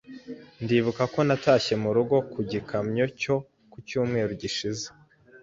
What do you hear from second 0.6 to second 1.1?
Ndibuka